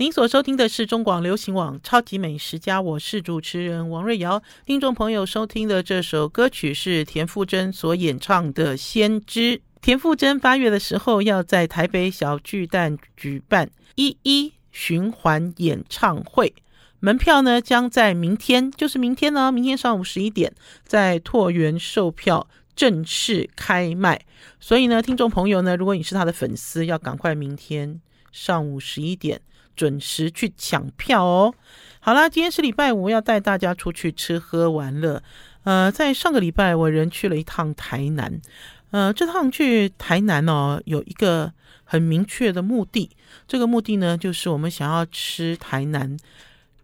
[0.00, 4.40] 您所收听的是中广流行网《超级美食家》，我是主持人王瑞瑶。
[4.64, 9.40] 听众朋友收听的这首歌曲是田馥甄所演唱的《先知》。
[9.82, 16.54] 田馥甄八月的时候要在台北小巨蛋举办一一循环演唱会，
[17.00, 20.54] 门票呢将在明天，就是明天呢，明天上午十一点
[20.84, 22.46] 在椭圆售票
[22.76, 24.24] 正式开卖。
[24.60, 29.40] 所以呢，听众朋友呢，如果你是他的粉丝，要赶快明天上午十一点。
[29.78, 31.54] 准时去抢票哦！
[32.00, 35.22] 好啦，今天是礼拜五，要带大家出去吃喝玩乐。
[35.62, 38.40] 呃，在上个礼拜，我人去了一趟台南。
[38.90, 41.52] 呃，这趟去台南哦，有一个
[41.84, 43.08] 很明确的目的。
[43.46, 46.16] 这个目的呢，就是我们想要吃台南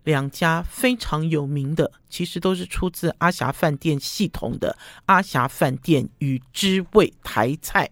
[0.05, 4.77] 两家非常有名的，其实都是出自阿霞饭店系统的
[5.07, 7.91] 阿霞饭店与知味台菜。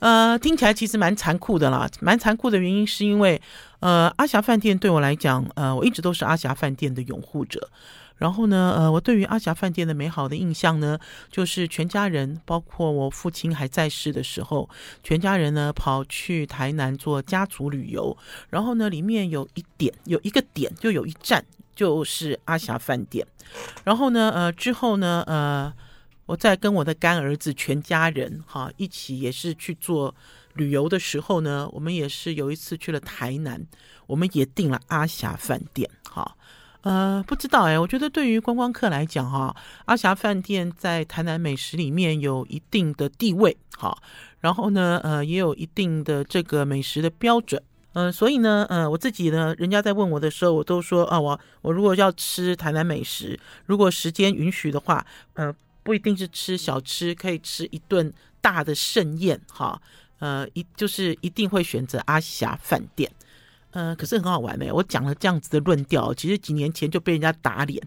[0.00, 3.40] 呃，听起来其实蛮残酷的啦，蛮残酷的原因是因为，
[3.80, 7.70] 呃，阿霞饭店对我来讲，呃，我一直都是阿霞饭店的拥护者。
[8.16, 10.98] 然后呢，呃，我对于阿霞饭店的美好的印象呢，
[11.30, 14.68] 就是全家人，包括我父亲还在世的时候，
[15.02, 18.16] 全家人呢跑去台南做家族旅游，
[18.48, 23.26] 然后呢，里面有一点，有一个点，就有一站，就是阿霞饭店。
[23.84, 25.72] 然后呢，呃，之后呢，呃。
[26.30, 30.14] 我在跟我的干儿子全家人哈一起也是去做
[30.54, 33.60] 旅游的时候呢，我们也是有一次去了台南，
[34.06, 36.36] 我们也订了阿霞饭店哈。
[36.82, 43.98] 呃，不知道哎，我觉得对于观光客来讲哈，阿霞饭店在台南美食里面有一定的地位哈，
[44.38, 47.60] 然后呢，呃，也有一定的这个美食的标准，
[47.94, 53.36] 嗯、所以呢，呃，我自己呢，人家在问我的时候，我都说啊，我我如果要吃台南美食，
[53.66, 55.52] 如果时间允许的话，呃。
[55.90, 59.82] 不一定是吃小吃，可以吃一顿大的盛宴，哈，
[60.20, 63.10] 呃，一就是一定会选择阿霞饭店，
[63.72, 64.72] 呃，可是很好玩呢。
[64.72, 67.84] 我讲了这样子的论调，其实几年前就被人家打脸，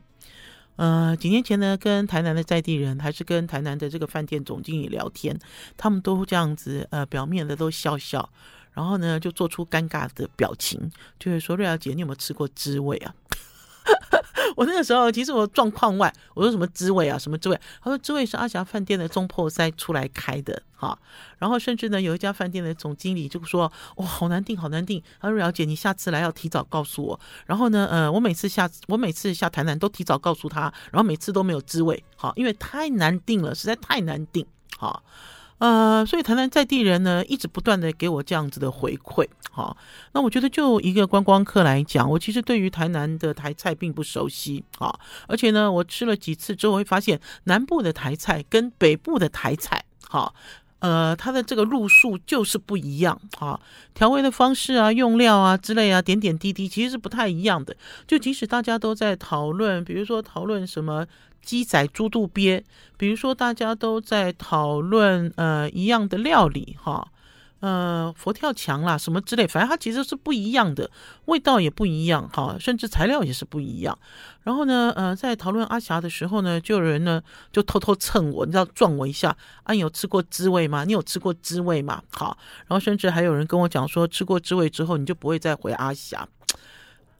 [0.76, 5.40] 呃，几年前呢，跟台南的在地人，还是跟台南的这个饭店总经理聊天，
[5.78, 8.30] 他们都这样子，呃，表面的都笑笑，
[8.74, 13.16] 然后呢，就做出尴尬的表情，就是说，瑞瑶姐，你有没有吃过滋味啊？
[14.58, 17.60] 我那个时候其实我状况外，我说什么滋味啊，什么滋味？
[17.82, 20.98] 他说滋味是阿霞饭店的中破塞出来开的哈，
[21.38, 27.20] 然后甚至呢有一家饭店的总经理就说哇好难订好难订，他说，了解你下次来要提早告诉我。
[27.46, 34.46] 然后呢呃我每次下我每次下台南都提早告诉他，然后每次都没有滋味好，因为太难订了，实在太难订
[34.78, 35.04] 好。
[35.60, 39.78] 呃，所以台南在地人呢，一直不断的给我这样子的回馈，好，
[40.12, 50.36] 那我觉得就一个观光客来讲，我其实对于台南的台菜并不熟悉，好，而且呢，我吃了几次之后会发现，南部的台菜跟北部的台菜，好，
[50.80, 53.58] 呃，它的这个路数就是不一样，啊，
[53.94, 61.06] 调味的方式啊、用料啊之类啊，点点滴滴其实是不太一样的，就即使大家都在讨论，比如说讨论什么。
[61.44, 62.64] 鸡仔猪肚鳖，
[62.98, 67.08] 比如说大家都在讨论呃一样的料理哈，
[67.60, 70.90] 呃佛跳墙啦什么之类，反正它其实是不一样的，
[71.26, 73.98] 味道也不一样哈，甚至材料也是不一样。
[74.44, 77.22] 然后呢，呃，在讨论阿霞的时候呢，就有人呢
[77.52, 80.84] 就偷偷蹭我，你知道撞我一下啊，你有吃过滋味吗？
[80.84, 82.02] 你有吃过滋味吗？
[82.12, 82.38] 好，
[82.68, 86.28] 然后甚至还有人跟我讲说，吃过滋味之后，你就不会再回阿霞。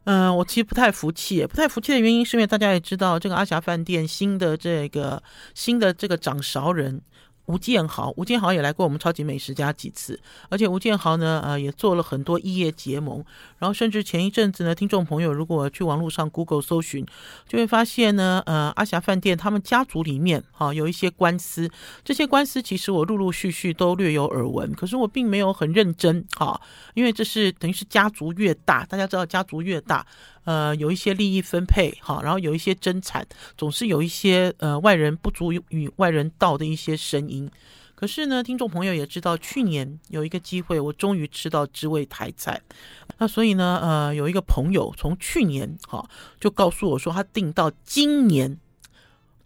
[0.04, 5.22] 嗯、我其实不太服气，不太服气的原因是因为大家也知道，这个阿霞饭店新的这个
[5.54, 7.00] 新的这个掌勺人。
[7.46, 10.18] 吴建豪，吴建豪也来过我们超级美食家几次，
[10.48, 13.22] 而且吴建豪呢，呃，也做了很多异业结盟，
[13.58, 17.04] 然后甚至前一阵子呢，听众朋友如果去网络上 Google 搜寻，
[17.46, 21.70] 就会发现呢，呃，阿霞饭店他们家族里面，哈、有一些官司，
[22.02, 26.60] 这些官司其实我陆陆续续都略有耳闻，可是我并没有很认真，哈、
[26.94, 30.06] 因为这是等于是家族越大，大家知道家族越大。
[30.44, 37.50] 呃，有一些利益分配，好，然后有一些争产，总是有一些呃外人不足与外人道的一些声音。
[37.94, 42.60] 可是呢，听众朋友也知道，去年有一个机会，我终于吃到知味台菜。
[43.18, 46.06] 那所以呢，呃，有一个朋友从去年哈
[46.40, 48.58] 就告诉我说，他订到今年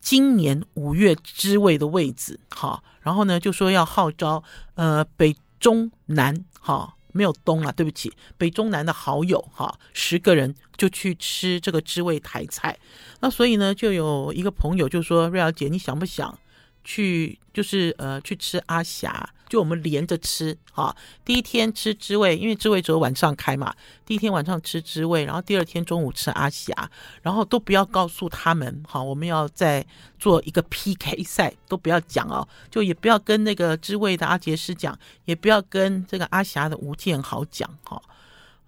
[0.00, 4.42] 今年五月知味的位置，好，然后呢就说要号召
[4.74, 6.94] 呃北中南哈。
[7.12, 12.78] 没有东啊，对不起，北中南的好友哈，十个人就去吃这个知味台菜。
[13.20, 16.38] 那所以呢，就有一个朋友就说：“瑞瑶姐，你想不想
[16.84, 17.38] 去？
[17.52, 23.74] 就是呃，去吃阿霞？”就我们连着吃哈，第一天吃知味，因为知味只有晚上开嘛。
[24.04, 26.90] 第一天晚上吃知味，然后第二天中午吃阿霞，
[27.22, 29.84] 然后都不要告诉他们哈，我们要再
[30.18, 38.00] 做一个 PK 赛，都不要讲哦，就也不要跟那个知味的阿杰师讲，也不要跟这个阿霞的吴建豪讲哈。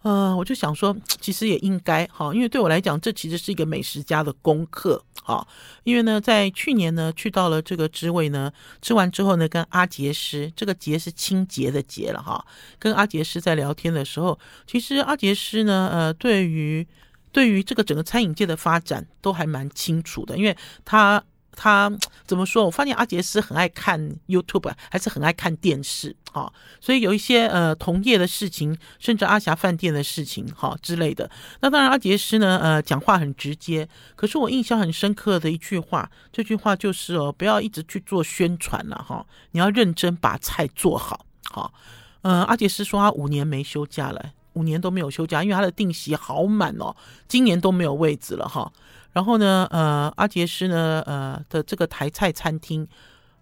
[0.02, 5.46] 呃，我就想说，其实也应该哈，因为对我来讲，这其实是一个美食家的功课哈。
[5.84, 8.50] 因为呢，在去年呢，去到了这个知味呢，
[8.80, 12.44] 吃完之后呢，跟阿杰师，这个杰是清洁的洁了哈，
[12.78, 16.86] 跟阿杰师在聊天的时候，其实阿杰师呢，呃，对于
[17.32, 21.22] 对于这个整个餐饮界的发展都还蛮清楚的，因为他。
[21.62, 21.92] 他
[22.26, 22.64] 怎么说？
[22.64, 31.30] 我发现阿杰斯很爱看 YouTube，还是很爱看电视，哈，所以有一些呃同业的事情，甚至阿霞饭店的事情，哈之类的。
[31.60, 33.86] 那当然，阿杰斯呢，呃，讲话很直接。
[34.16, 41.74] 可是我印象很深刻的一句话，这句话就是哦，不要一直去做宣传了，哈，你要认真把菜做好，好。
[42.22, 46.96] 呃，阿杰斯说他五年没休假了，五年都没有休假，因为他的定席好满哦，
[47.28, 48.72] 今年都没有位置了，哈。
[49.12, 52.86] 然后呢，呃，阿杰师呢，呃的这个台菜餐厅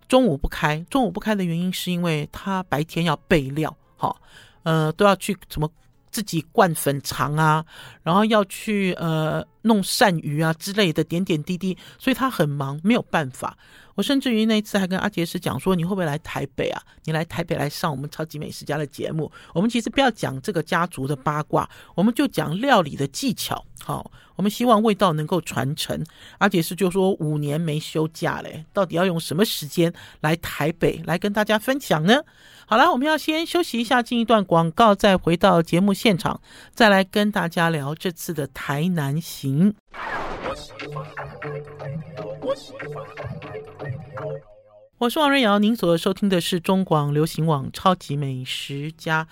[0.08, 4.14] 中午不开，中午不开的原因是因为他白天要备料，哈，
[4.62, 5.70] 呃，都要去什么
[6.10, 7.64] 自己灌粉肠啊，
[8.02, 13.56] 然后要去呃弄鳝鱼啊之类的点点滴滴，所以他很忙，没有办法。
[13.94, 16.80] 我甚至于那一次还跟阿杰师讲说，你会不会来台北啊？
[17.02, 19.28] 你来台北来上我们超级美食家的节目。
[19.52, 23.64] 我们其实不要讲这个家族的八卦，我们就讲料理的技巧。
[23.82, 26.00] 好，我们希望味道能够传承。
[26.38, 32.22] 阿杰师就说五年没休假嘞，到底要用什么时间来台北来跟大家分享呢？
[32.70, 36.38] 好了，我们要先休息一下，进一段广告，再回到节目现场，
[36.74, 39.74] 再来跟大家聊这次的台南行。
[44.98, 49.24] 我是王瑞瑶，您所收听的是中广流行网《超级美食家》。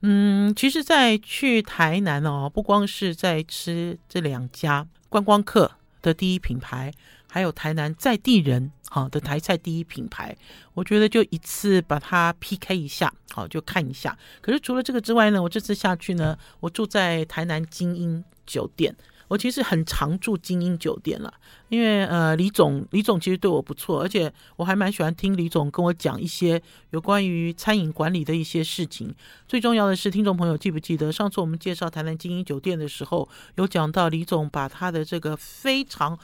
[0.00, 6.90] 嗯，其实，在去台南哦，不光是在吃这两家观光客的第一品牌，
[7.30, 10.36] 还有台南在地人好的台菜第一品牌，
[10.74, 14.16] 我觉得就一次把它 PK 一下，好就看一下。
[14.40, 18.96] 可是除了这个之外呢，我这次下去呢，我住在台南精英酒店。
[19.28, 21.30] 我其实很常住精英酒店了，
[21.68, 26.58] 因为呃，李总李总其实对我不错，而且我还蛮喜欢听李总跟我讲一些
[26.92, 29.14] 有关于餐饮管理的一些事情。
[29.46, 36.18] 最重要的是，听众朋友记不记得上次我们介绍台南精英酒店的时候，有讲到李总把他的这个非常。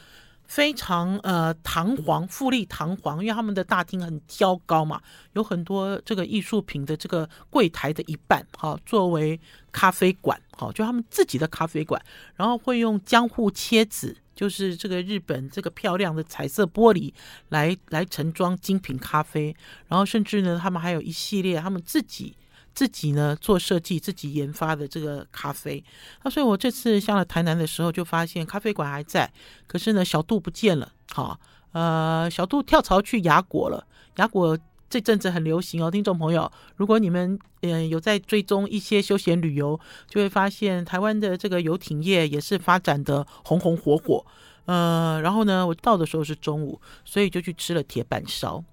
[0.47, 5.01] 非常呃堂皇，富丽堂皇，因为他们的大厅很挑高嘛，
[5.33, 9.41] 有很多这个艺术品的这个柜台的一半，好作为
[9.73, 12.01] 咖啡馆，好就他们自己的咖啡馆，
[12.37, 17.13] 然后会用江户切子，就是这个日本这个漂亮的彩色玻璃
[17.49, 19.57] 来来盛装精品咖啡，
[19.89, 22.37] 然后甚至呢，他们还有一系列他们自己。
[22.75, 25.83] 自己呢做设计，自己研发的这个咖啡，
[26.25, 29.33] 那所以我这次下了台南的时候，就发现咖啡馆还在，
[29.69, 31.39] 可是呢小杜不见了，好，
[31.73, 33.87] 呃小杜跳槽去雅果了，
[34.17, 34.59] 雅果
[34.91, 39.79] 这阵子很流行哦，听众朋友，如果你们嗯有在追踪一些休闲旅游，
[40.09, 44.27] 就会发现台湾的这个游艇业也是发展的红红火火，
[44.65, 48.65] 呃，然后呢我到的时候是中午，所以就去吃了铁板烧，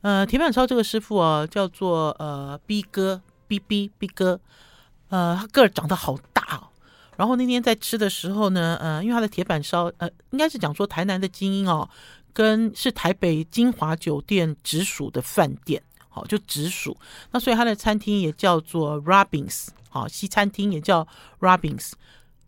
[0.00, 3.20] 呃铁板烧这个师傅啊叫做呃 B 哥。
[3.46, 4.40] B B B 哥，
[5.08, 6.68] 呃，他个儿长得好大哦。
[7.16, 11.88] 然后那天在吃的时候呢，呃，因为他的铁板烧，呃，应该是讲说台南的精英哦，
[12.32, 16.96] 跟是台北金华酒店直属的饭店，好、哦，就直属。
[17.30, 21.06] 那所以他的餐厅也叫做 Robins，好、哦，西餐厅也叫
[21.38, 21.92] Robins。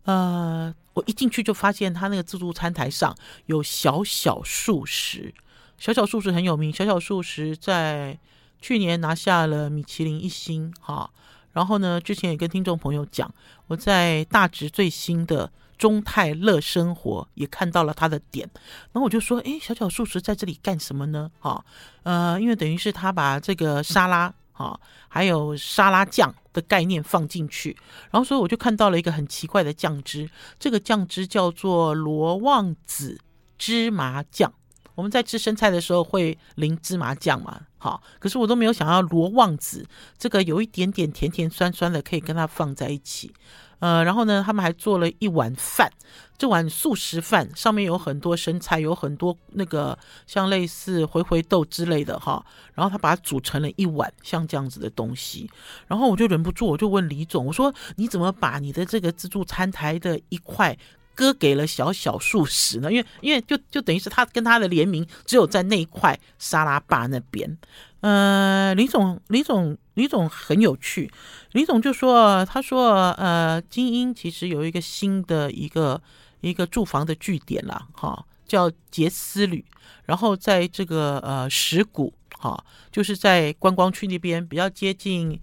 [0.03, 5.33] 呃，我一进去就发现他那个自助餐台上有小小素食，
[5.77, 8.19] 小小素食很有名，小小素食在。
[8.59, 11.09] 去年拿下了米其林一星，哈，
[11.53, 13.33] 然后呢，之前也跟听众朋友讲，
[13.67, 18.49] 我在大直最新的中泰乐生活也看到了他的点，
[18.91, 21.29] 然后我就说，哎，小小素食在这里干什么呢？
[21.39, 21.63] 哈，
[22.03, 27.77] 呃，因为等于是他把这个沙拉，哈，还有沙拉酱的概念放进去，
[28.09, 33.19] 然后所以我就看到了一个很奇怪的酱汁，这个酱汁叫做罗望子
[33.57, 34.51] 芝麻酱。
[34.97, 37.61] 我们在吃生菜的时候会淋芝麻酱嘛？
[37.77, 39.85] 好，可是我都没有想到罗望子
[40.17, 43.31] 这个有一点点甜甜酸酸的，可以跟它放在一起。
[43.77, 45.87] 呃，然后呢，他们还做了一碗饭，
[46.35, 52.43] 这碗素食饭上面有很多生菜，有很多那个像类似回回豆之类的哈。
[52.73, 55.47] 然后他把它煮成了一碗像这样子的东西。
[55.85, 60.75] 然后我就忍不住，我就问李总，我说你怎么把你的这个自助餐台的一块？
[61.17, 67.57] 割给了小小素食呢，因为因为就就等于是他跟他的联名只有在那一块沙拉坝那边。
[68.01, 71.11] 呃，李总，李总，李总很有趣。
[71.53, 75.99] 李总就说，他说，呃，精英其实有一个新的一个
[76.41, 79.65] 一个住房的据点了，哈，叫杰思旅。
[80.05, 85.37] 然后在这个呃石鼓，哈，就是在观光区那边比较接近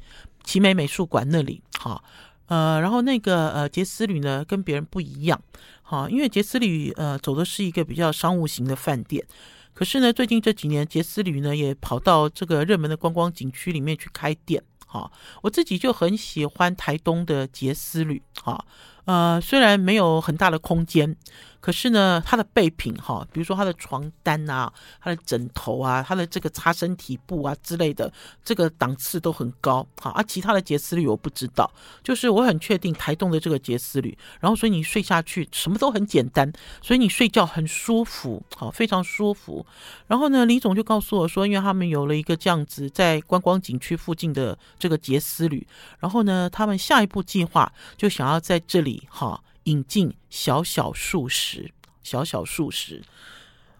[0.44, 2.00] 奇美美术馆那里，哈。
[2.46, 5.40] 呃，然后那个呃杰斯旅呢跟别人不一样，
[5.82, 9.24] 好，因为杰斯旅呃走的是一个比较商务型的饭店，
[9.72, 15.10] 可是呢最近这几年杰斯旅呢也跑到这个热门的观光景区里面去开店，好，
[15.42, 18.64] 我自己就很喜欢台东的杰斯旅，哈，
[19.04, 21.16] 呃虽然没有很大的空间。
[21.64, 28.12] 可是呢，它的备品哈，比如说它的床单啊、它的枕头啊、它的这个擦身体布啊之类的，
[28.44, 29.86] 这个档次都很高。
[29.98, 36.52] 好，而其他的杰斯旅我不知道，就是我很确定台东的这个杰斯旅，然后所以你睡下去什么都很简单，
[36.82, 39.64] 所以你睡觉很舒服，好，非常舒服。
[40.06, 45.66] 然后呢，李总就告诉我说，因为他们有了一个这样子在观光景区附近的这个杰斯旅，
[45.98, 49.40] 然后呢，他们下一步计划就想要在这里哈。
[49.64, 51.70] 引进小小素食，
[52.02, 53.02] 小小素食。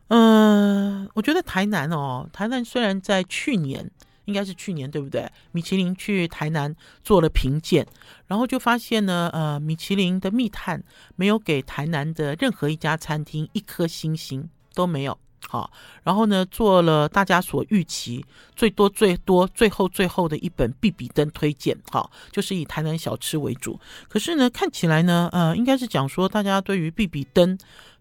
[0.09, 3.91] 嗯，我觉得台南哦，台南虽然在去年，
[4.27, 5.31] 应该是去年对不对？
[5.53, 7.87] 米其林去台南做了评鉴，
[8.27, 10.83] 然后就发现呢，呃，米其林的密探
[11.17, 15.19] 没有给台南的任何一家餐厅一颗星星都没有。
[15.55, 15.71] 好，
[16.03, 23.79] 然后呢，做了大家所预期最多最多最后最后的一本必比登推荐，好，就是以台南小吃为主。
[24.09, 27.57] 可是呢，看起来呢，呃，应该是讲说大家对于必比登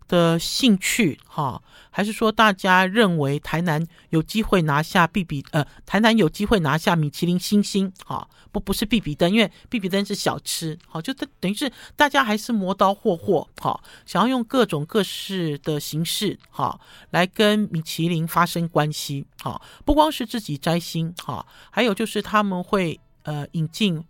[0.07, 16.79] 的兴趣，哈，还是说大家认为台南有机会拿下必比，呃，台南有机会拿下米其林星星，哈，不不是必比登，因为必比登是小吃，好，就等等于是大家还是磨刀霍霍，哈，想要用各种各式的形式，哈，
[17.11, 24.03] 来跟米其林发生关系，哈，不光是自己摘星，哈，还有就是他们会呃引进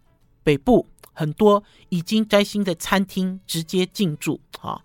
[0.44, 4.84] 北部很多已经摘星的餐厅直接进驻，哈。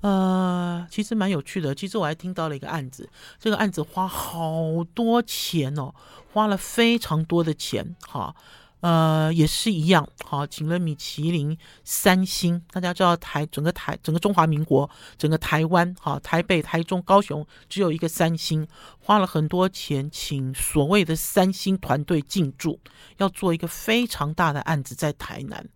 [0.00, 1.74] 呃，其实蛮有趣的。
[1.74, 5.92] 其实我还听到了一个案子，这个案子花好多钱哦，
[6.32, 7.96] 花了非常多的钱。
[8.06, 8.32] 哈，
[8.78, 10.08] 呃，也是一样。
[10.24, 18.64] 好，请了米其林三星，大家知道台整个台整个中华民国整个台湾，哈，台北、台中、高雄只有一个三星，
[19.00, 22.78] 花了很多钱，请所谓的三星团队进驻，
[23.16, 25.68] 要做一个非常大的案子在台南。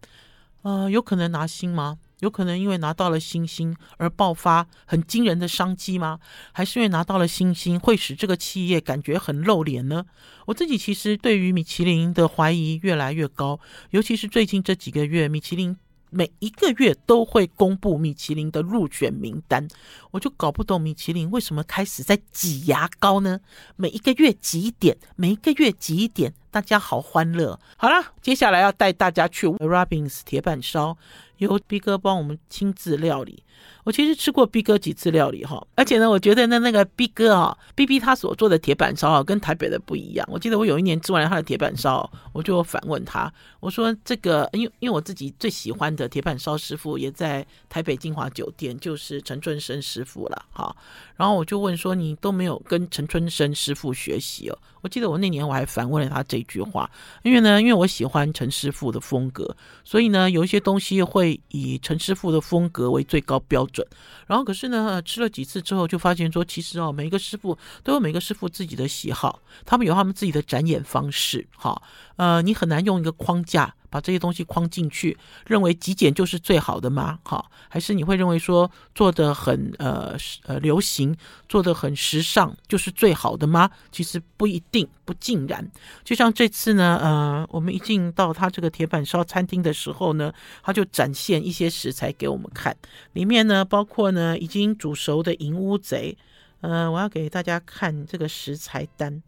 [0.63, 1.99] 呃，有可能拿星吗？
[2.23, 6.21] 有可能因为拿到了星星而爆发很惊人的商机吗？
[6.53, 10.05] 还是因为拿到了星星会使这个企业感觉很露脸呢？
[10.47, 13.59] 我自己其实对于米其林的怀疑越来越高，
[13.91, 15.77] 尤其是最近这几个月，米其林
[16.11, 19.67] 每一个月都会公布米其林的入选名单，
[20.13, 23.41] 我就搞不懂米其林为什么开始在挤牙膏呢？
[23.75, 27.59] 每一个月挤一点，每一个月挤一点，大家好欢乐。
[27.77, 30.97] 好了，接下来要带大家去 Robbins 铁板烧。
[31.45, 33.43] 由 B 哥帮我们亲自料理。
[33.85, 40.27] 我其实吃过 B 哥几次料理哈，而且呢，我觉得呢，那个 B 哥啊，B B 他所做的铁板烧啊，跟台北的不一样。
[40.31, 50.75] 我记得我有一年吃完了他的铁板烧，我就反问他，我说这个，因为因为我自己最喜欢的铁板烧师傅也在台北金华酒店，就是陈春生师傅了哈。
[51.17, 54.59] 然后我就问说，你都没有跟陈春生师傅学习哦？
[54.81, 56.91] 我记得我那年我还反问了他这句话，
[57.23, 63.87] 因为呢，因为我喜欢陈师傅的风格，所以呢，有一些东西会以陈师傅的风格为最高标准。
[64.27, 71.83] 然后可是呢，吃了几次之后，就发现说，其实哦，每一个师傅都有每个师傅自己的喜好，他们有他们自己的展演方式，哈，
[72.17, 75.15] 呃，你很难用一个框架把这些东西框进去，
[75.47, 77.19] 认为极简就是最好的吗？
[77.23, 81.15] 哈，还是你会认为说做得很呃呃流行，
[81.47, 83.71] 做得很时尚就是最好的吗？
[83.93, 85.71] 其实不一定，不尽然。
[86.03, 90.33] 就像这次呢，呃，我们一进到他这个铁板烧餐厅的时候呢，
[90.63, 92.75] 他就展现一些食材给我们看，
[93.13, 96.17] 里面呢包括呢已经煮熟的银乌贼，
[96.63, 99.23] 呃，我要给大家看这个食材单。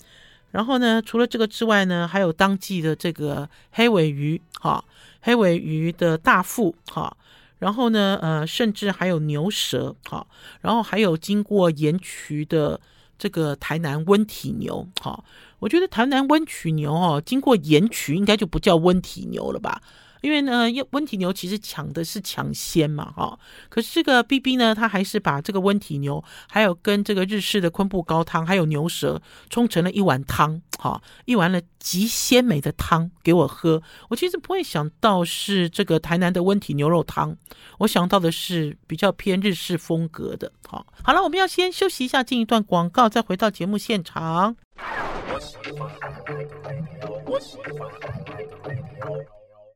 [0.55, 4.85] 然后呢，除了这个之外呢，还有当季的这个黑尾鱼，哈，
[5.21, 7.17] 黑尾鱼的大腹，哈，
[7.59, 10.25] 然后呢，呃，甚至还有牛舌，哈，
[10.61, 12.81] 然后还有经过盐渠的
[13.19, 15.25] 这个台南温体牛，哈，
[15.59, 19.83] 我觉得台南温体牛，哦，经过盐渠应该就不叫温体牛了吧。
[20.25, 23.39] 因为呢，温体牛其实抢的是抢鲜嘛，哈。
[23.69, 33.83] 可是这个 BB 呢，他还是把这个温体牛，还有跟这个日式的昆布高汤，还有牛舌冲成了一碗汤，哈，一碗了极鲜美的汤给我喝。
[34.09, 37.37] 我其实不会想到是这个台南的温体牛肉汤，
[37.81, 40.51] 我想到的是比较偏日式风格的。
[40.67, 44.57] 好，好了，我们要先休息一下，进一段广告，再回到节目现场。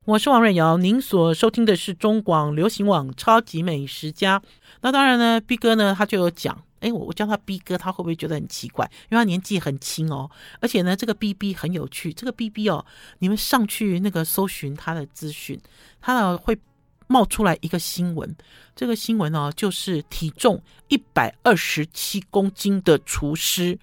[0.08, 4.40] 我是王瑞瑶，您所收听的是中广流行网超级美食家。
[4.80, 8.90] 那当然呢，B 哥呢，他就有讲哎，我我叫他 B 哥，他会不会觉得很奇怪？
[9.10, 10.30] 因为他年纪很轻哦，
[10.62, 12.10] 而且呢，这个 BB 很有趣。
[12.10, 12.86] 这个 BB 哦，
[13.18, 15.60] 你们上去那个搜寻他的资讯，
[16.00, 16.58] 他呢会
[17.06, 18.34] 冒出来一个新闻。
[18.74, 23.78] 这个新闻呢，就是体重一百二十七公斤的厨师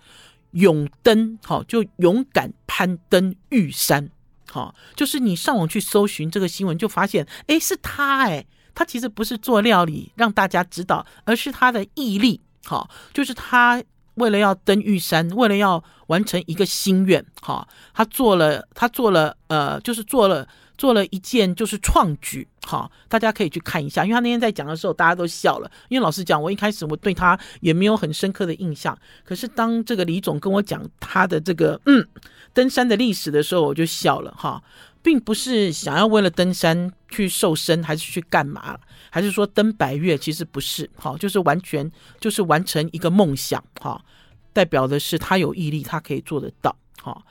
[0.53, 4.09] 勇登，好，就勇敢攀登玉山。
[4.55, 12.39] 好，就是你上网去搜寻这个新闻，就发现，哎，是他哎，他其实不是做料理让大家知道，而是他的毅力。
[12.63, 13.83] 好，就是他
[14.13, 20.47] 为了要登玉山，为了要完成一个心愿，哈，他做了，他做了，呃，就是做了，
[20.77, 32.07] 做了一件就是创举，哈，大家可以去看一下，因为他那天在讲的时候，大家都笑了，因为老实讲，我一开始我对他也没有很深刻的印象，可是当这个李总跟我讲他的这个嗯
[32.53, 34.63] 登山的历史的时候，我就笑了，哈。
[35.01, 38.75] 并不是想要为了登山去瘦身，还是去干嘛？
[39.11, 40.17] 还是说登百月？
[40.17, 44.03] 其实不是，好，就是完全就是完成一个梦想，哈，
[44.51, 47.23] 代表的是他有毅力，他可以做得到，好，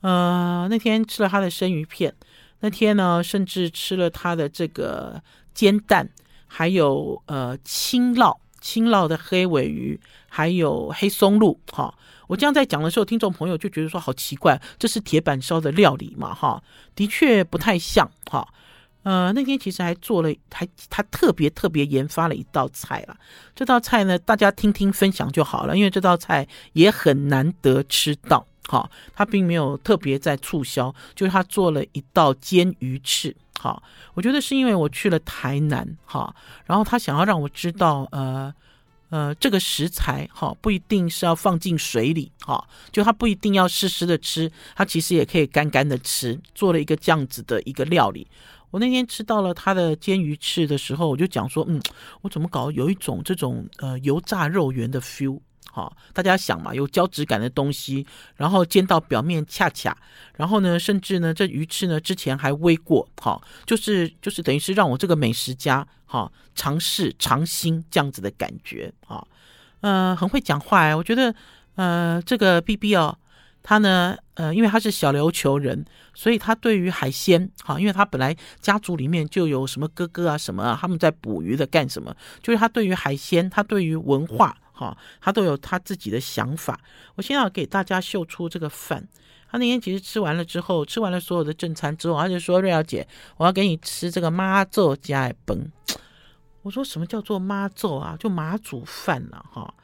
[0.00, 2.12] 呃，那天吃了他的生鱼片，
[2.60, 6.08] 那天呢，甚至吃了他的这个煎蛋，
[6.46, 9.98] 还有呃青烙青烙的黑尾鱼，
[10.28, 11.94] 还有黑松露，哈。
[12.26, 16.32] 我这样在讲的时候，听众朋友就觉得说好奇怪，这是铁板烧的料理嘛？
[16.32, 16.62] 哈，
[16.94, 18.46] 的确不太像哈。
[19.02, 23.16] 呃，那天其实还做了，还他特别特别研发了一道菜啦。
[23.56, 28.46] 这道菜呢，大家听听分享就好了，因为这道菜也很难得吃到。
[28.70, 33.34] 好，他并没有特别在促销，就是他做了一道煎鱼翅。
[33.58, 33.82] 好，
[34.14, 36.32] 我觉得是因为我去了台南，哈，
[36.66, 38.54] 然后他想要让我知道，呃。
[39.10, 46.38] 呃，这个食材哈不一定是要放进水里哈，就它不一定要湿湿的吃，它其实也可以干干的吃。
[46.54, 48.24] 做了一个这样子的一个料理，
[48.70, 51.82] 我那天吃到了它的煎鱼翅的时候，我就讲说，嗯，
[52.20, 55.40] 我怎么搞有一种这种呃油炸肉圆的 feel。
[55.72, 59.96] 好，大家想嘛，有胶质感的东西，然后煎到表面恰恰，
[60.34, 69.24] 然后呢，甚至呢，这鱼翅呢之前还煨过，好，就是就是等于是让我这个美食家哈尝试尝新这样子的感觉啊，
[69.80, 71.32] 呃，很会讲话哎，我觉得
[71.76, 73.16] 呃这个 B B 哦，
[73.62, 84.56] 他呢呃因为他是小琉球人，所以他对于海鲜哈，因为他本来家族里面就有什么哥哥啊什么啊，他们在捕鱼的干什么，就是他对于海鲜，他对于文化。
[84.80, 86.80] 哈，他都有他自己的想法。
[87.16, 89.06] 我现在要给大家秀出这个饭。
[89.50, 95.72] 他那天其实吃完了之后，吃完了所有的正餐之后，他就说：“瑞瑶姐，我要给你吃这个妈祖加的饭。”
[96.62, 98.16] 我说：“什么叫做妈祖啊？
[98.18, 99.74] 就妈祖饭了哈。”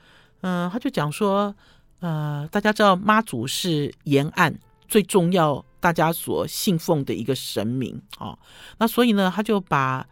[0.42, 1.54] 嗯，他就讲说
[2.00, 4.56] ：“呃，大家知道妈祖是沿岸
[4.86, 8.38] 最重要、大家所信奉的一个神明啊。
[8.78, 10.06] 那所以呢，他就把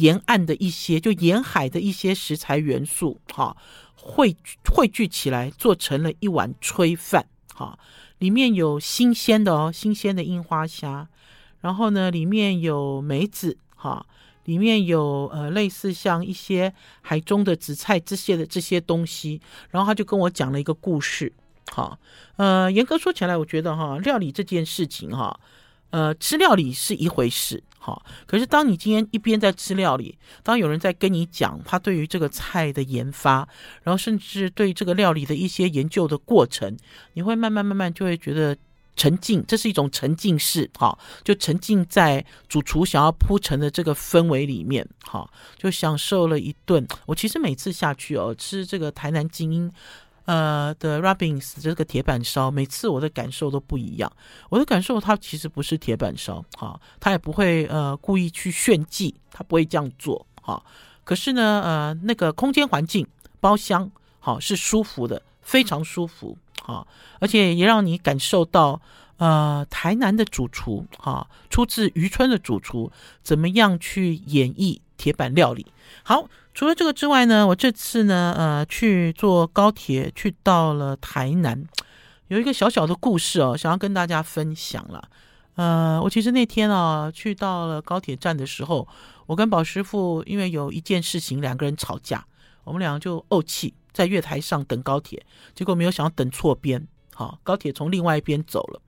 [0.00, 3.56] 沿岸的一些，就沿海的一些食材元素，哈。”
[4.02, 4.34] 汇
[4.64, 7.78] 汇聚起来做成了一碗炊饭，哈，
[8.16, 11.06] 里面有新鲜的哦，新鲜的樱花虾，
[11.60, 14.06] 然后呢，里面有梅子，哈，
[14.44, 21.30] 里面有呃类似像一些海中的紫菜这些的这些东西，然后他就跟我讲了一个故事，
[21.70, 21.98] 哈，
[22.36, 25.38] 呃，严格说起来，我觉得哈，料理这件事情哈。
[25.90, 28.06] 呃，吃料理是一回事，好。
[28.26, 33.48] 可是当你今天一边在吃料理，当有人在跟你讲他对于这个菜的研发，
[33.82, 36.76] 然后甚至对这个料理的一些研究的过程，
[37.14, 38.56] 你会慢慢慢慢就会觉得
[38.94, 46.86] 沉浸，这是一种沉浸式，好，就沉浸在主厨想要铺陈的这个氛围里面，好，就享受了一顿。
[47.06, 49.72] 我其实每次下去哦，吃这个台南精英。
[50.30, 54.10] 呃的 Robbins 这个铁板烧，每次我的感受都不一样。
[54.48, 60.62] 我的感受，它其实不是铁板烧，哈，他也不会呃故意去炫技，他不会这样做，哈。
[61.02, 63.04] 可是呢，呃，那个空间环境、
[63.40, 63.90] 包厢，
[64.20, 66.86] 好是舒服的，非常舒服，哈，
[67.18, 68.80] 而且也让你感受到，
[69.20, 72.90] 呃，台南的主厨，哈，出自渔村的主厨，
[73.22, 75.66] 怎么样去演绎铁板料理，
[76.02, 76.26] 好。
[76.52, 81.64] 除了这个之外呢，我这次呢，呃，去坐高铁去到了台南，
[82.26, 85.08] 有一个小小的故事哦，想要跟大家分享了。
[85.54, 88.88] 呃，我其实那天啊，去到了高铁站的时候，
[89.26, 92.26] 我跟宝师傅因为有一件事情，两个人吵架，
[92.64, 98.82] 我们两个就怄气在月台上等高铁，结果没有想到等错边，好，高铁从另外一边走了。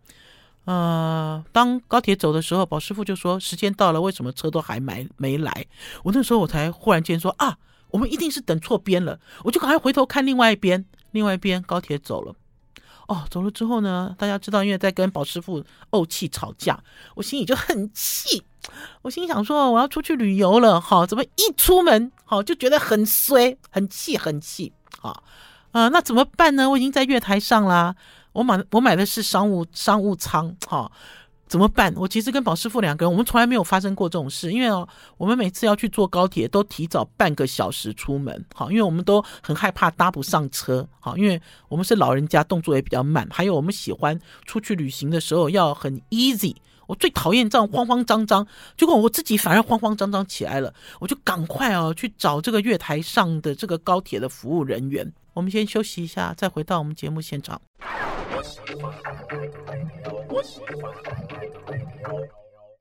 [0.64, 5.66] 呃，当高铁走的时候，宝师傅就说：“时间到了，为什么车都还没没来？”
[6.05, 7.57] 我那时候我才忽然间说：“啊，
[7.90, 12.35] 我们一定是等错边了。”我就赶快回头看另外一边，另外一边高铁走了。
[13.09, 16.79] 哦，走了之后呢，大家知道，因为在跟宝师傅怄气吵架，
[17.16, 18.44] 我心里就很气。
[19.03, 25.20] 我心想说：“我要出去旅游了，好，怎么一出门好就觉得很衰，很气，很气啊！”
[25.72, 26.70] 呃，那怎么办呢？
[26.70, 27.96] 我已经在月台上啦，
[28.33, 30.92] 我买我买的是商务商务舱，哈、哦。
[31.49, 31.92] 怎么办？
[31.99, 46.57] 我其实跟宝师傅两个人，我们从来没有发生过这种事，因为哦，我们每次要去坐高铁都提早半个小时出门，好，因为我们都很害怕搭不上车，好，因为我们是老人家，动作也比较慢，还有我们喜欢出去旅行的时候要很 easy。
[46.87, 55.12] 我最讨厌这样慌慌张张，结果我自己反而慌慌张张起来了，我就赶快哦去找这个月台上的这个高铁的服务人员。
[55.35, 57.61] 我们先休息一下，再回到我们节目现场。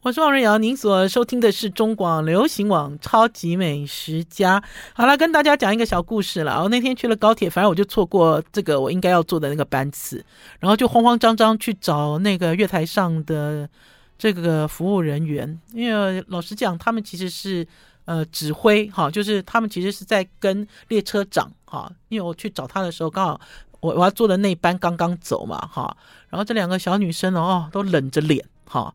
[0.04, 4.60] 我是王瑞瑶，您所收听的是中广流行网《超级美食家》。
[4.94, 6.62] 好了，跟大家讲一个小故事了。
[6.64, 10.26] 我那天去了高铁，反正我就错过这个我应该要坐的那个班次，
[10.60, 13.70] 然后就慌慌张张去找那个月台上的
[14.18, 15.60] 这个服务人员。
[15.72, 17.66] 因为老实讲，他们其实是
[18.06, 21.92] 呃指挥哈，就是他们其实是在跟列车长哈。
[22.10, 23.40] 因为我去找他的时候，刚好
[23.80, 25.96] 我我要坐的那班刚刚走嘛哈。
[26.30, 28.94] 然后这两个小女生哦，都冷着脸哈。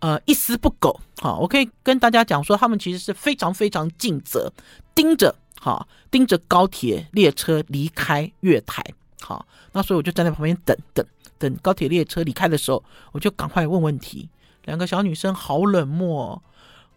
[0.00, 4.52] 呃，一丝不苟，哈，我可以跟大家讲说，他们其实是非常非常尽责，
[4.94, 8.84] 盯着，哈，盯着高铁列车离开月台，
[9.22, 11.04] 好，那所以我就站在旁边等等
[11.38, 14.28] 等高铁列车离开的时候，我就赶快问问题。
[14.66, 16.42] 两个小女生好冷漠，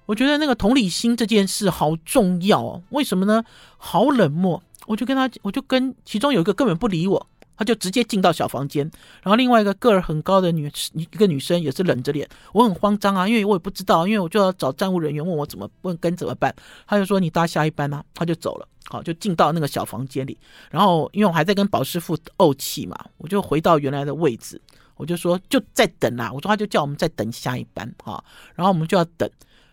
[0.09, 2.81] 我觉得那个同理心这件事好重要哦。
[2.89, 3.43] 为什么呢？
[3.77, 7.27] 好冷漠，我就跟他，我就跟其中有一个根本不理我。
[7.55, 8.89] 他就直接进到小房间，
[9.21, 16.55] 然后另外一个个儿很高的女一个女生也是冷着脸，我很慌张啊，因为我也不知道，因为我就要找站务人员问我怎么问跟怎么办，
[16.87, 20.37] 他就说你搭下一班啊，他就走了，好，就进到那个小房间里，
[20.71, 24.61] 然后因为我还在跟宝师傅怄气嘛，我就回到原来的位置，
[24.95, 27.93] 我就说就在等啦，我说他就叫我们再等下一班。
[28.01, 28.23] 哈，
[28.55, 29.29] 然后我们就要等，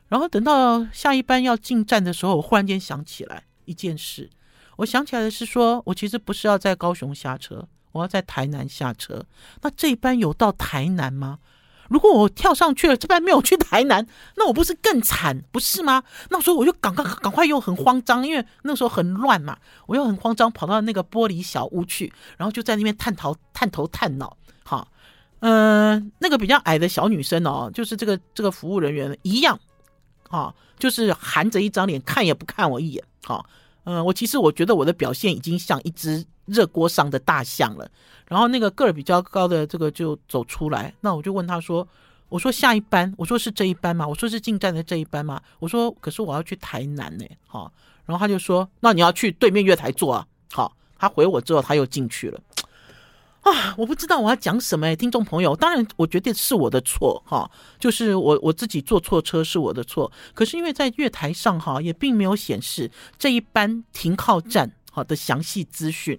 [0.09, 4.31] 然后等到下一班要进站的时候，我忽然间想起来一件事，
[4.77, 7.67] 我想起来的是说我其实不是要在高雄下车。
[7.93, 9.25] 我要在台南下车，
[9.63, 11.39] 那这一班有到台南吗？
[11.89, 16.03] 如果我跳上去了，这班没有去台南，那我不是更惨，不是吗？
[16.29, 24.37] 那时候我就赶快赶快又很慌张，因为那时候很乱嘛，我又很慌张，跑到那个玻璃小屋去，然后就在那边探头探头探脑。
[24.63, 24.87] 好，
[25.39, 29.59] 嗯、呃，那个比较矮的小女生哦，就是这个这个服务人员一样，
[30.29, 33.05] 啊，就是含着一张脸，看也不看我一眼。
[33.25, 33.45] 好，
[33.85, 36.25] 嗯、我其实我觉得我的表现已经像一只。
[36.47, 37.91] 热锅上的大象了，
[38.29, 41.85] 然后那个个儿比较高的这个就走出来，那我就问他说
[42.31, 44.07] ：“我说下一班，我说是这一班吗？
[44.07, 45.43] 我说是进站的这一班吗？
[45.59, 47.73] 我说可是我要去台南呢，好，
[48.05, 52.41] 然后他就说：那你要去对面月台坐啊，好，他回我之后他又进去了，
[53.47, 66.19] 啊，我不知道我要讲什么诶，听众朋友，当然我觉得是我的错哈，就是我我自己坐错车是我的错，可是因为在月台上哈也并没有显示这一班停靠站好的详细资讯。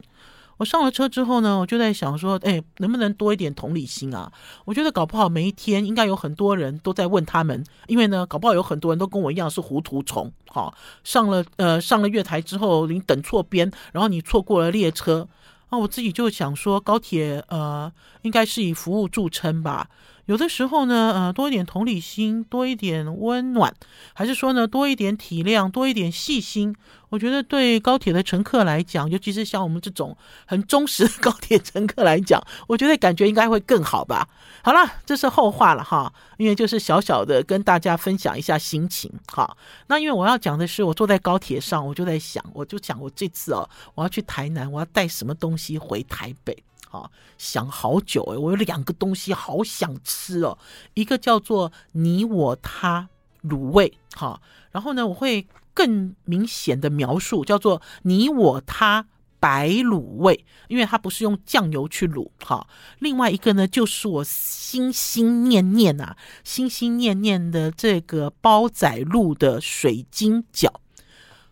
[0.55, 4.31] 我上了车之后呢，我就在想说，哎，能不能多一点同理心啊？
[4.63, 10.31] 我觉得搞不好每一天应该有很多人都在问他们，因为呢，搞不好有很多人都跟我一样是糊涂虫。
[10.47, 15.27] 哈，上了呃上了月台之后，你等错边，然后你错过了列车
[15.69, 19.89] 那，我自己就想说，高铁呃应该是以服务著称吧。
[20.27, 23.73] 有的时候呢，呃，多一点同理心，多一点温暖，
[24.13, 26.75] 还是说呢，多一点体谅，多一点细心，
[27.09, 34.27] 我觉得对高铁的乘客来讲，尤其是像我们这种很忠实的 高铁乘客来讲，我觉得感觉应该会更好吧。
[34.61, 39.55] 好了，这是后话了哈，因为就是小小的跟大家分享一下心情哈。
[39.87, 46.61] 那因为我要讲的是，我坐在高铁上，我就在想，我就讲我这次哦，我要去台南，我要带什么东西回台北。
[46.89, 50.57] 好，想好久诶，我有两个东西好想吃哦，
[50.93, 53.09] 一个叫做你我他
[53.43, 59.05] 卤味，好，然后呢，我会更明显的描述叫做你我他
[59.39, 62.67] 白卤味，因为它不是用酱油去卤，好，
[62.99, 70.69] 另外一个呢，就是我心心念念啊，心心念念的这个煲仔路的水晶饺，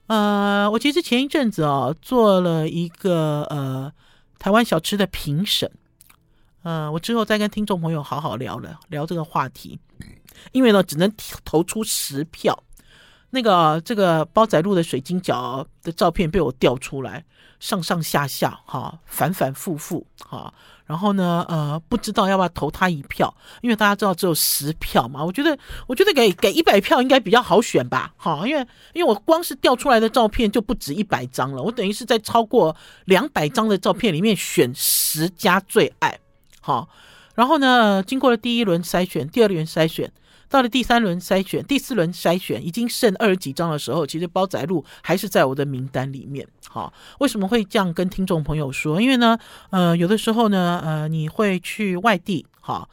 [0.08, 3.92] 呃，我其实前一阵子哦，做了一个呃。
[4.46, 5.72] 台湾小吃的评审，
[6.62, 9.80] 呃，我之后再跟听众朋友好好聊了聊这个话题，
[10.52, 11.12] 因为呢，只能
[11.44, 12.64] 投出十票。
[13.32, 17.26] 那个这个煲仔路的水晶饺的照片被我调出来，
[17.60, 20.54] 上上下下哈，反反复复哈。
[20.86, 25.24] 然后呢，呃，不知道要不要投他一票，因为大家知道只有十票嘛。
[25.26, 28.14] 我觉得，我觉得给给一百票应该比较好选吧。
[28.18, 36.20] 好，因为因为我光是调出来的照片就不止一百张了，我等于是在超过两百张的照片里面选十家最爱。
[36.62, 36.88] 好，
[37.34, 40.12] 然后呢，经过了第一轮筛选，第二轮筛选，
[40.50, 46.48] 到了第三轮筛选、第四轮筛选，已经剩二十几张的时候，其实褒载录还是在我的名单里面。
[46.70, 49.02] 好，为什么会这样跟听众朋友说？
[49.02, 49.38] 因为呢，
[49.70, 52.88] 呃，有的时候呢，呃，你会去外地，哈，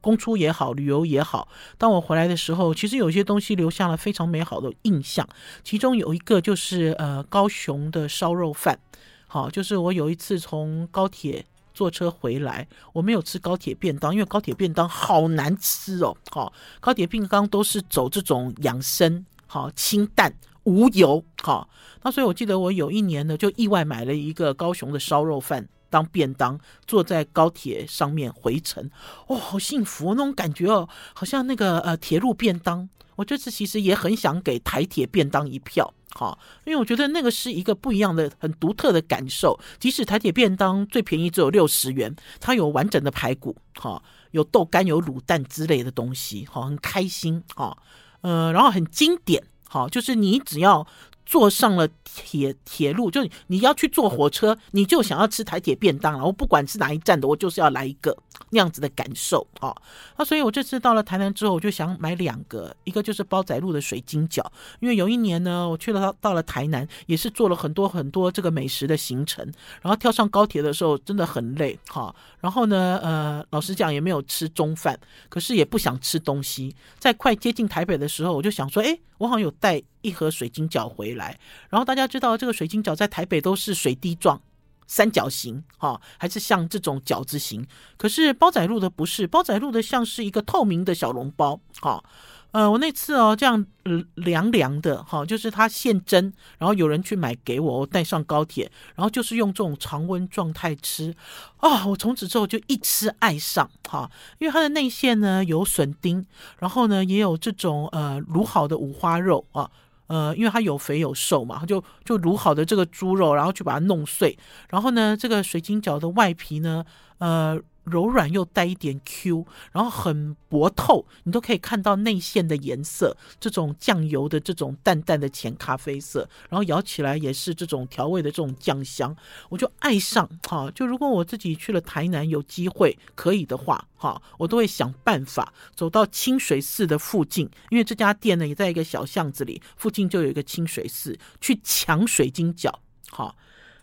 [0.00, 1.48] 公出也好，旅游也好。
[1.76, 5.28] 当我回来的时候，其实有些东西留下了非常美好的印象。
[5.64, 8.78] 其中有一个就是呃，高雄的烧肉饭。
[9.26, 11.44] 好，就是我有一次从高铁。
[11.76, 16.16] 坐车回来，我没有吃高铁便当，因为高铁便当好难吃哦。
[16.30, 20.34] 好，高铁便当都是走这种养生，好清淡
[20.64, 21.22] 无油。
[21.42, 21.68] 好，
[22.02, 28.90] 那所以我记得我有一年呢，就意外买了一个高雄的烧肉饭当便当，坐在高铁上面回程，
[29.28, 32.86] 哦，好幸福那种感觉哦，好像那个呃铁路便当。
[33.14, 35.90] 我这次其实也很想给台铁便当一票。
[36.10, 39.58] 好，因为我觉得那个是一个不一样的、很独特的感受。
[39.78, 47.74] 即使台铁便当最便宜只有六十元，它有完整的排骨，哈，有豆干、有卤蛋之类的东西，好，很开心，哈，
[48.20, 50.86] 呃，然后很经典，好，就是你只要。
[51.26, 56.24] 坐上了铁铁路，就你要去坐火车，你就想要吃台铁便当了。
[56.24, 58.16] 我不管是哪一站的，我就是要来一个
[58.50, 59.74] 那样子的感受啊。
[60.16, 64.44] 那所以我这次到了台南之后，我就想买两个，一个就是褒载录的水晶饺，
[64.78, 69.44] 因为有一年呢，我去了到了台南，也是做了很多很多这个美食的行程，
[69.82, 72.14] 然后跳上高铁的时候真的很累哈。
[72.40, 74.96] 然后呢，呃，老实讲也没有吃中饭，
[75.28, 76.74] 可是也不想吃东西。
[77.00, 79.82] 在快接近台北的时候，我就想说，哎，我好像有带。
[80.06, 81.36] 一盒水晶饺回来，
[81.68, 84.40] 然后大家知道这个水晶饺在台北都是水滴状、
[84.86, 87.66] 三角形，哈，还是像这种饺子形。
[87.96, 92.04] 可是包仔录的不是，包仔录的像是一个透明的小笼包，哈。
[92.52, 93.66] 呃，我那次哦，这样
[94.14, 101.14] 凉凉的哈，就是它现蒸，然后有人去买给我，我带上高铁，然后就是用这种常温状态吃，
[101.58, 106.24] 啊、我从此之后就一吃爱上哈，因为它的内馅呢有笋丁，
[106.58, 109.70] 然后呢也有这种呃卤好的五花肉啊。
[110.06, 114.38] 呃，因为它有肥有瘦嘛，就就卤好的这个猪肉，然后去把它弄碎，
[114.70, 116.84] 然后呢，这个水晶饺的外皮呢，
[117.18, 117.60] 呃。
[117.86, 129.16] 柔软又带一点 Q，然后很薄透，你都可以看到内馅的颜色，这种酱油的这种淡淡的浅咖啡色，然后咬起来也是这种调味的这种酱香，
[129.48, 130.70] 我就爱上哈。
[130.74, 142.72] 就如果我自己去了台南有机会可以的话哈，我都会想办法走到清水寺的附近，因为这家店呢也在一个小巷子里，附近就有一个清水寺，去抢水晶饺
[143.10, 143.34] 哈。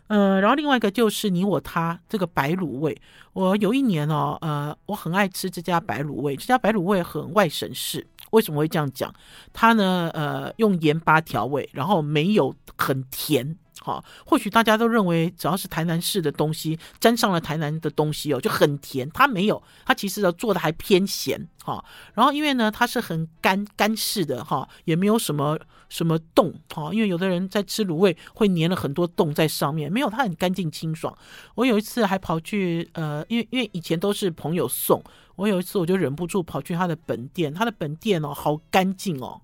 [0.07, 2.99] 呃，然后另外一个就是你我他这个白卤味，
[3.33, 9.13] 我有一年哦，呃，我很爱吃这家白卤味，这家白卤味很外省式，为什么会这样讲？
[9.53, 13.57] 它呢，呃，用盐巴调味，然后没有很甜。
[13.79, 19.09] 好，或许大家都认为只要是台南市的东西，沾上了台南的东西哦，就很甜。
[19.11, 21.49] 它没有，它其实做的还偏咸。
[21.61, 25.59] 哈，然后因为呢它是很干干式的哈，也没有什么
[25.93, 26.91] 什么洞哈。
[26.91, 31.15] 因为有的人在吃卤味会粘了很多洞在上面，没有，它很干净清爽。
[31.53, 34.99] 我有一次还跑去呃，因为因为以前都是朋友送，
[35.35, 39.39] 我有一次我就忍不住跑去他的本店，他的本店哦好干净哦。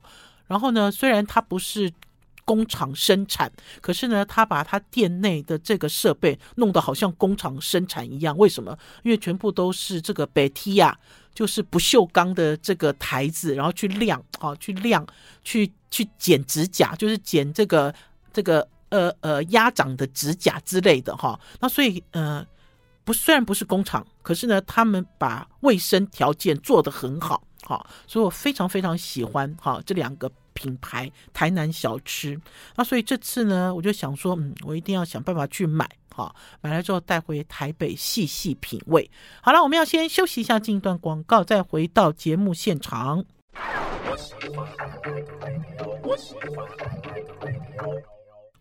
[0.48, 1.94] 然后呢，虽然它不是。
[2.50, 8.36] 工厂生产，可是呢，他把他店内的这个设备弄得好像工厂生产一样。
[8.40, 8.76] 为什么？
[9.04, 10.98] 因为全部都是这个白铁呀，
[11.32, 15.06] 就是不锈钢的这个台子，然后去晾，好去晾，
[15.44, 17.94] 去去剪指甲，就是剪这个
[18.34, 21.40] 这个呃呃鸭掌的指甲之类的哈。
[21.60, 22.44] 那所以呃
[23.04, 30.32] 不虽然不是工厂，可是呢，他们把卫生条件做得很好，好，所以我非常非常喜欢哈这两个。
[30.60, 32.38] 品牌台南小吃，
[32.76, 39.10] 那所以这次呢，我就想说，嗯，我一定要想办法去买，好，买来之后带回台北细细品味。
[39.42, 43.24] 好了，我们要先休息一下，进一段广告，再回到节目现场。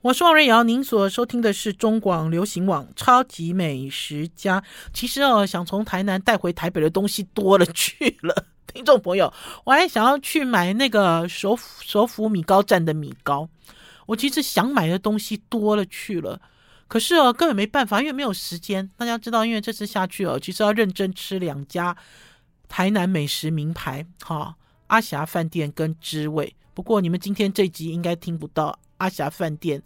[0.00, 4.60] 我是王瑞瑶，您所收听的是中广流行网《超级美食家》。
[4.92, 8.46] 其实哦，想从台南带回台北的东西多了去了。
[8.72, 9.32] 听众朋友，
[9.64, 13.48] 我还想要去买那个首府首府米糕站的米糕。
[14.06, 16.40] 我其实想买的东西多了去了，
[16.86, 18.88] 可是哦，根本没办法，因为没有时间。
[18.96, 21.96] 大家知道，因为这次下去哦，其实要认真吃两家
[22.68, 24.54] 台南美食名牌，哈、哦，
[24.88, 26.54] 阿霞饭店跟知味。
[26.74, 29.82] 不过你们今天这集应该听不到阿霞饭店，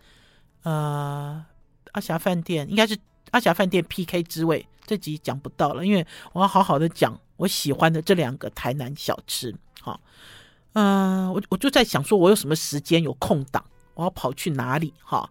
[0.64, 1.45] 呃，
[1.92, 2.97] 阿霞饭店应该是
[3.31, 7.18] 阿霞饭店 PK 知味，这集讲不到了，因为我要好好的讲。
[7.43, 10.01] 我喜欢的这两个台南小吃，好，
[10.75, 14.95] 嗯，我我就在想说，我有什么时间有空档，我要跑去哪里？
[15.03, 15.29] 哈，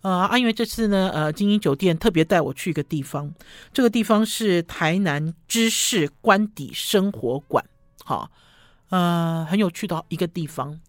[0.00, 3.30] 呃，啊，因为这次呢，呃，精英酒店特别带我去一个地方，
[3.74, 7.62] 这个地方是台南知识官邸生活馆，
[8.04, 8.30] 好，
[8.88, 10.80] 呃，很有趣的一个地方。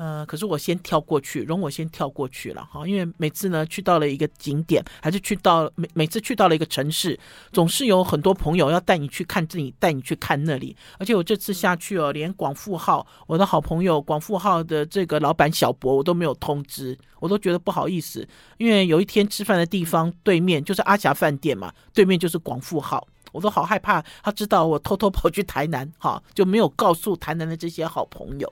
[0.00, 7.20] 呃，可是我先跳过去，容我先跳过去了哈，因为每次呢去到了一个景点，还是去到每每次去到了一个城市，
[7.52, 10.74] 总是有很多朋友要带你去看这里，带你去看那里。
[10.98, 28.50] 而且我这次下去哦，连广富号我的好朋友广富号的这个老板小博我都没有通知，我都觉得不好意思，因为有一天吃饭的地方对面就是阿霞饭店嘛，对面就是广富号，我都好害怕他知道我偷偷跑去台南哈，就没有告诉台南的这些好朋友。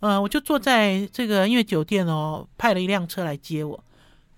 [0.00, 3.82] 呃，我就坐在这个音乐酒店哦，派了一辆车来接我，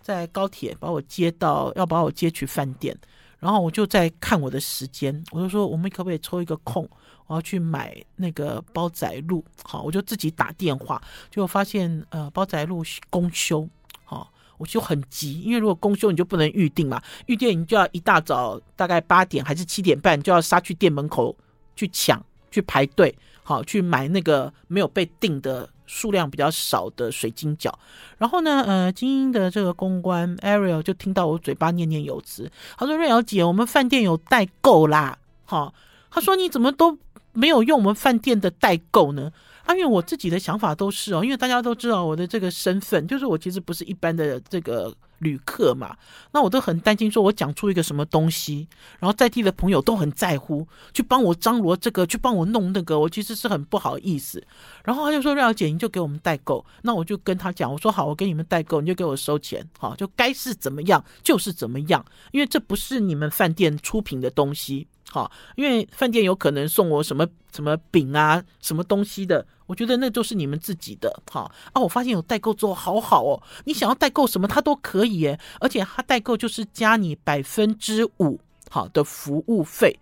[0.01, 2.97] 在高铁把我接到，要把我接去饭店。
[3.39, 6.89] 然后我就在看我的时间，我就说我们可不可以抽一个空，
[7.27, 9.45] 我要去买那个褒载路。
[9.63, 13.67] 好，我就自己打电话，就发现呃褒载路公休，
[14.05, 21.35] 好，我就很急，因为如果公休你就不能预定嘛，预定你就要一大早大概八点还是七点半就要杀去店门口
[21.77, 23.15] 去抢去排队。
[23.43, 27.73] 好，去买那个没有被订的数量比较少的水晶饺，
[28.19, 35.75] 然后呢，呃，精英的这个公关 Ariel 就听到我嘴巴念念有词，他说：“瑞瑶姐，我们饭店有代购啦。”好，
[36.11, 36.97] 他说：“你怎么都
[37.33, 39.33] 没有用我们饭店的代购呢？”
[39.67, 44.95] 啊，因为我自己的想法都是哦，因为大家都知道我的这个身份，就是我其实不是一般的这个。
[45.21, 45.97] 旅客嘛，
[46.33, 54.45] 那我都很担心，说我讲出一个什么东西，然后在地的朋友都很在乎，去帮我张罗这个，去帮我弄那个，我其实是很不好意思。
[54.85, 71.21] 然后他就说：“廖姐，你就给我们代购。”那我就跟他讲，我说：“好，我给你们代购，你就给我收钱，好，就该是怎么样就是怎么样，因为这不是你们饭店出品的东西。”好，因为饭店有可能送我什么什么饼啊，什么东西的，我觉得那都是你们自己的。
[71.29, 79.99] 好啊，我发现有代购之后好好哦，你想要代购什么，他都可以耶，而且他代购就是加你百分之五好的服务费，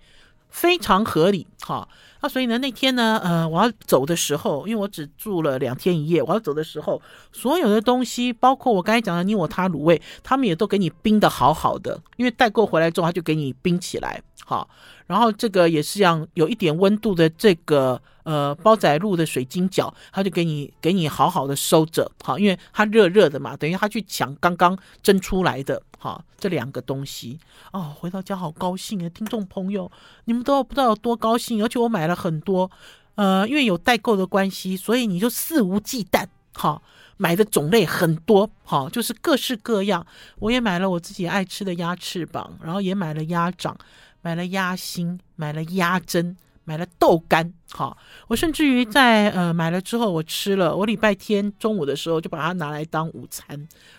[0.50, 1.46] 非常合理。
[1.62, 1.88] 好，
[2.20, 7.00] 那所以呢，那天呢，呃，我要走的时候，因为我只住了两天一夜，我要走的时候，
[7.32, 14.22] 所有的东西，包括我刚才讲的你我他卤味，他们也都给你冰的好好的，因为代购回来之后，他就给你冰起来。
[14.48, 14.66] 好，
[15.06, 27.38] 然后这个也是让有一点温度的这个呃褒载路的水晶饺，他就给你给你好好的收着，好，因为它热热的嘛，等于他去抢刚刚蒸出来的，好，这两个东西
[27.74, 29.92] 哦，回到家好高兴啊，听众朋友，
[30.24, 32.70] 你们都不知道有多高兴，而且我买了很多，
[33.16, 36.82] 呃，因为有代购的关系，所以你就肆无忌惮，好，
[37.18, 40.06] 买的种类很多，好，就是各式各样，
[40.38, 43.76] 我也买了我自己爱吃的鸭翅膀，然后也买了鸭掌。
[44.20, 47.52] 买了鸭心，买了鸭胗，买了豆干。
[47.70, 50.74] 好，我甚至于在呃买了之后，我吃了。
[50.74, 53.46] 我礼拜天中午的时候就把它拿来当午餐，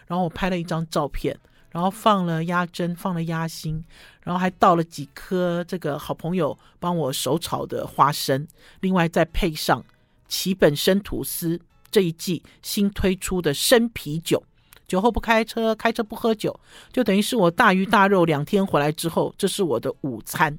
[0.07, 1.37] 然后我拍了一张照片，
[1.71, 3.83] 然后放了鸭胗，放了鸭心，
[4.23, 8.47] 然后还倒了几颗这个好朋友帮我手炒的花生，
[8.81, 9.83] 另外再配上
[10.27, 11.59] 奇本生吐司
[11.91, 14.43] 这一季新推出的生啤酒。
[14.89, 16.59] 酒后不开车，开车不喝酒，
[16.91, 20.57] 就等于是我大鱼大肉两天回来之后，这是我的午餐，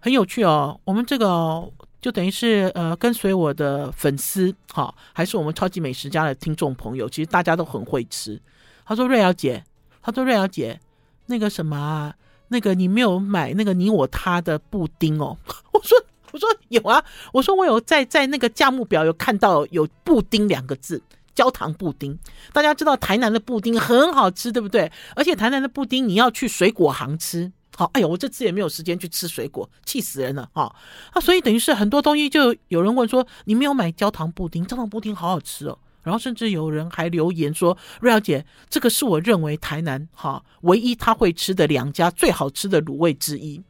[0.00, 0.80] 很有趣哦。
[0.84, 1.70] 我们这个
[2.00, 8.40] 就等于是呃，跟随我的粉丝哈，还是我们超级美食家的听众朋友，其实大家都很会吃。
[8.86, 9.62] 他说：“瑞瑶姐，
[10.02, 10.80] 他说瑞瑶姐，
[11.26, 12.14] 那个什么啊，
[12.48, 15.36] 那个你没有买那个你我他的布丁哦。
[15.72, 21.02] ”我说：“我说有啊，我说我有在在那个价目表有看到有布丁两个字。”
[21.34, 22.18] 焦糖布丁，
[22.52, 24.90] 大家知道台南的布丁很好吃，对不对？
[25.16, 30.74] 而且台南的布丁你要去水果行吃，好，哎呦，我这次也没有时间去吃水果，气死人了哈！
[31.12, 35.78] 啊，所以等于是很多东西，就有人问说，你没有买焦糖布丁，焦糖布丁好好吃哦。
[36.02, 43.62] 然后甚至有人还留言说，瑞小姐，这个是我认为台南哈唯一他会吃的两家最好吃的卤味之一。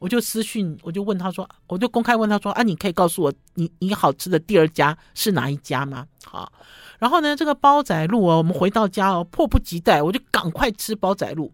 [0.00, 6.06] 我就私讯，我就问他说，我就公开问他说，啊，你可以告诉我，你你好吃的第二家是哪一家吗？
[6.24, 6.52] 好。
[6.98, 11.52] 然后呢，这个褒载路哦，我们回到家哦，迫不及待，我就赶快吃褒载路。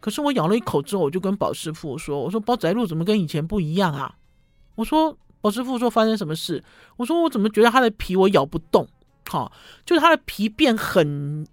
[0.00, 4.16] 可是我咬了一口之后，我就跟宝师傅说：“我说褒载路怎么跟以前不一样啊？”
[4.74, 6.64] 我说：“宝师傅说发生什么事？”
[6.98, 8.88] 我说：“我怎么觉得它的皮我咬不动？
[9.28, 9.52] 好，
[9.86, 11.46] 就是它的皮变很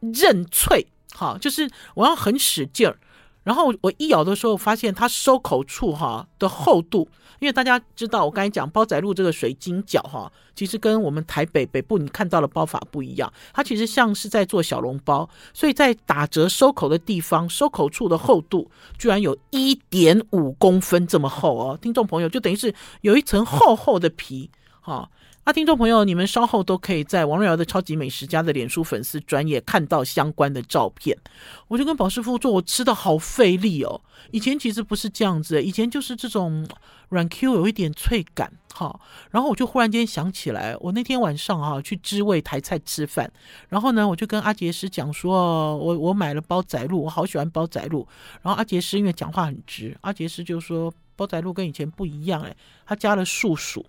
[0.00, 2.98] 韧脆，好，就是我要很使劲儿。”
[3.44, 7.08] 然后我一咬的时候，发现它收口处哈的厚度，
[7.42, 24.48] 因为大家知道我刚才讲煲仔路这个水晶饺哈，其实跟我们台北北部你看到的包法不一样，它其实像是在做小笼包，所以在打折收口的地方，收口处的厚度居然有一点五公分这么厚哦，听众朋友就等于是有一层厚厚的皮
[24.80, 25.10] 哈。
[25.44, 31.18] 啊，听众朋友，你们稍后都可以在王瑞瑶的超级美食家的脸书粉丝专页看到相关的照片。
[31.66, 34.00] 我就跟宝师傅说，我吃的好费力哦。
[34.30, 36.64] 以前其实不是这样子，以前就是这种
[37.08, 39.00] 软 Q，有一点脆感哈。
[39.32, 43.28] 然后我就忽然间想起来，我那天晚上哈去知味台菜吃饭，
[43.68, 48.06] 然后呢，我就跟阿杰师讲说，我我买了煲仔鹿，我好喜欢煲仔鹿。
[48.42, 53.84] 然后阿杰师因为讲话很直，阿杰师就说煲仔鹿跟以前不一样，诶，他加了素薯。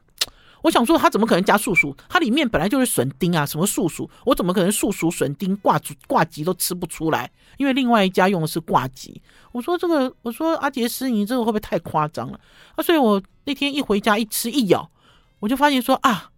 [0.64, 1.95] 我想说，它怎么可能加素薯？
[2.09, 4.09] 它里面本来就是笋丁啊，什么素薯？
[4.26, 7.30] 我怎么可能素薯、笋丁、挂挂吉都吃不出来？
[7.57, 9.22] 因为另外一家用的是挂吉。
[9.51, 12.39] 我说这个，我说阿杰斯，你这个会不会太夸张了？
[12.76, 14.89] 啊，所以我那天一回家一吃一咬，
[15.39, 16.32] 我就发现说啊，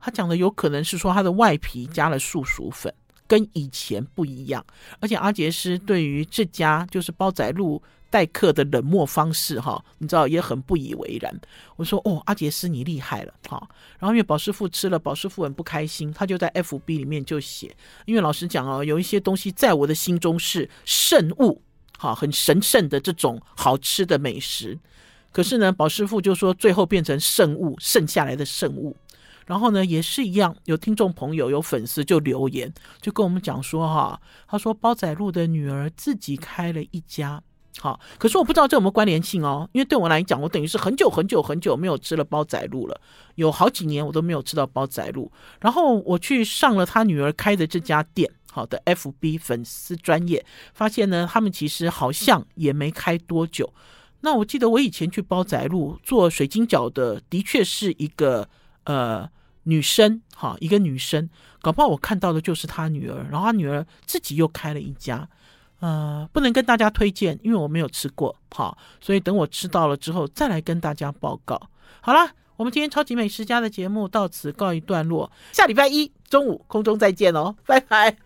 [0.00, 2.92] 他讲的有可能是说它的外皮加了素薯粉，
[3.28, 4.64] 跟以前不一样。
[4.98, 7.80] 而且阿杰斯对于这家就是煲仔路。
[8.10, 11.40] 待客的冷漠方式，哈，你知道也很不以为然。
[11.76, 13.68] 我说哦，阿杰斯你厉害了，哈。
[13.98, 17.76] 然后因为宝师傅吃了，宝师傅很不开心，他就在 FB 里面就写，
[18.06, 21.60] 因为老实讲哦，有一些东西在我的心中是圣物，
[21.98, 24.78] 哈，很神圣的这种好吃的美食。
[25.30, 28.96] 可是呢，宝师傅就说最后变成圣物，剩下来的圣物。
[29.48, 32.70] 然后呢，也是一样，有听众朋友、有粉丝就留言，
[33.00, 37.42] 就跟我们讲说，哈，他说煲仔鹿的女儿自己开了一家。
[37.78, 43.00] 好，可是我不知道这有没有关联性哦，因为对我来讲，我等于是很久很久很久没有吃了煲仔鹿了，
[43.36, 45.32] 有好几年我都没有吃到煲仔鹿。
[45.60, 50.44] 然后我去上了他女儿开的这家店，好的 FB 粉丝专业，
[50.74, 53.72] 发现呢，他们其实好像也没开多久。
[54.20, 58.48] 那我记得我以前去煲仔鹿做水晶饺的，的确是一个
[58.84, 59.30] 呃
[59.68, 61.28] 女生，哈，一个女生，
[61.60, 65.28] 搞不好我看到的就是她女儿，然后她女儿自己又开了一家。
[65.80, 71.60] 呃，不能跟大家推荐，因为我没有吃过，好，所以等我吃到了之后再来跟大家报告。
[72.00, 78.16] 好啦，我们今天超级美食家的节目到此告一段落，下礼拜一中午空中再见哦，拜拜。